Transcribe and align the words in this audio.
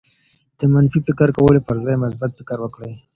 د 0.59 0.61
منفي 0.73 0.99
فکر 1.07 1.29
کولو 1.37 1.65
پر 1.67 1.75
ځای 1.83 1.95
مثبت 2.03 2.31
فکر 2.39 2.57
وکړئ. 2.61 2.91